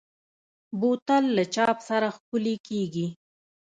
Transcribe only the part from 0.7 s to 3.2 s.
بوتل له چاپ سره ښکلي کېږي.